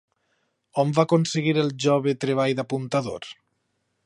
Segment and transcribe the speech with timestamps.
[0.83, 3.33] On va aconseguir el jove treball d'apuntador?